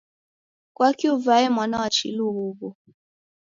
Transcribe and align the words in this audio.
Kwaki 0.75 1.05
uvae 1.15 1.49
mwana 1.49 1.75
wa 1.81 1.89
chilu 1.95 2.25
huwo? 2.33 2.75